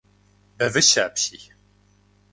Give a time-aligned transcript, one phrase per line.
[0.57, 1.43] Бэвыщэ апщий!